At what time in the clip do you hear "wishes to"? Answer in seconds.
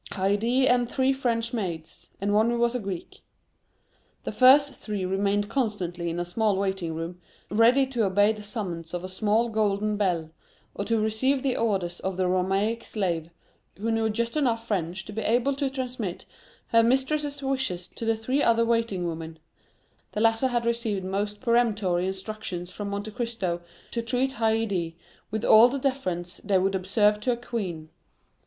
17.43-18.03